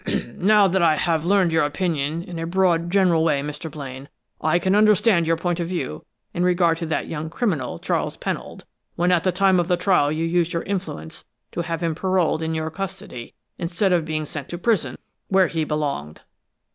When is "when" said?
8.95-9.11